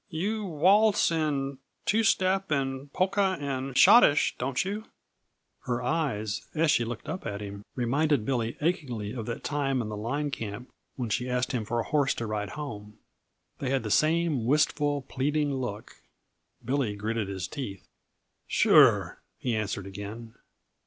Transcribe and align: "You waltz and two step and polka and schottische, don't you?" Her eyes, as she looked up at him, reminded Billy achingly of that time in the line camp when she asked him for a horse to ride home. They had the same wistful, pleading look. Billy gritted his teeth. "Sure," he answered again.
"You 0.09 0.45
waltz 0.45 1.11
and 1.11 1.59
two 1.85 2.03
step 2.03 2.49
and 2.49 2.91
polka 2.91 3.35
and 3.35 3.75
schottische, 3.75 4.35
don't 4.39 4.65
you?" 4.65 4.85
Her 5.65 5.83
eyes, 5.83 6.47
as 6.55 6.71
she 6.71 6.83
looked 6.83 7.07
up 7.07 7.23
at 7.27 7.39
him, 7.39 7.63
reminded 7.75 8.25
Billy 8.25 8.57
achingly 8.61 9.11
of 9.11 9.27
that 9.27 9.43
time 9.43 9.79
in 9.79 9.89
the 9.89 9.95
line 9.95 10.31
camp 10.31 10.71
when 10.95 11.09
she 11.11 11.29
asked 11.29 11.51
him 11.51 11.65
for 11.65 11.79
a 11.79 11.83
horse 11.85 12.15
to 12.15 12.25
ride 12.25 12.49
home. 12.57 12.97
They 13.59 13.69
had 13.69 13.83
the 13.83 13.91
same 13.91 14.45
wistful, 14.47 15.03
pleading 15.03 15.53
look. 15.53 15.97
Billy 16.65 16.95
gritted 16.95 17.27
his 17.27 17.47
teeth. 17.47 17.87
"Sure," 18.47 19.21
he 19.37 19.55
answered 19.55 19.85
again. 19.85 20.33